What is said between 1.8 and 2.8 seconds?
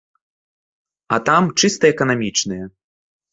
эканамічныя.